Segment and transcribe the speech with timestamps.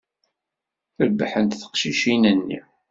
[1.07, 2.59] Rebḥent teqcicin-nni.